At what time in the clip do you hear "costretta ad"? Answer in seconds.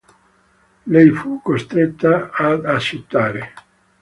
1.43-2.65